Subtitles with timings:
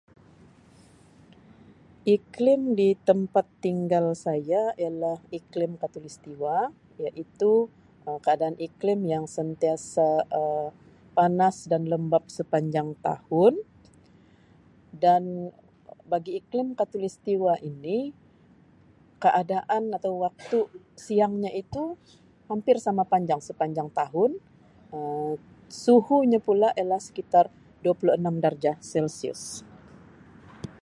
[2.15, 6.57] Iklim di tempat tinggal saya ialah iklim Khatalustiwa
[7.05, 7.53] iaitu
[8.07, 10.07] Um keadaan iklim yang sentiasa
[10.41, 10.65] Um
[11.17, 13.53] panas dan lembab sepanjang tahun
[15.05, 15.23] dan
[16.11, 17.97] bagi iklim khatalustiwa ini
[19.23, 20.59] keadaan atau waktu
[21.05, 21.83] siang nya itu
[22.49, 24.31] hampir sama panjang sepanjang tahun
[24.97, 25.33] Um
[25.83, 27.45] suhunya pula ialah sekitar
[27.85, 29.41] dua puluh enam darjah celsius.